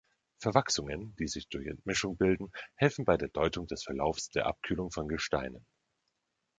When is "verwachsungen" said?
0.39-1.15